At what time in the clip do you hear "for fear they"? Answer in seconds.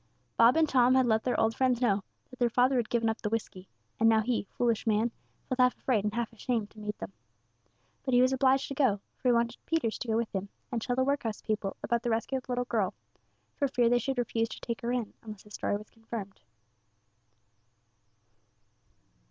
13.53-13.99